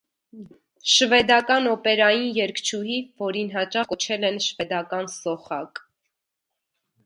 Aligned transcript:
Շվեդական 0.93 1.69
օպերային 1.73 2.25
երգչուհի, 2.39 2.97
որին 3.27 3.53
հաճախ 3.59 3.93
կոչել 3.95 4.27
են 4.33 4.43
«շվեդական 4.49 5.15
սոխակ»։ 5.21 5.87